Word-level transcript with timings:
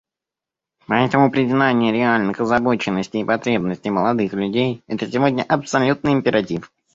Поэтому 0.87 1.29
признание 1.29 1.93
реальных 1.93 2.39
озабоченностей 2.39 3.21
и 3.21 3.23
потребностей 3.23 3.91
молодых 3.91 4.33
людей— 4.33 4.81
это 4.87 5.05
сегодня 5.05 5.43
абсолютный 5.47 6.13
императив. 6.13 6.71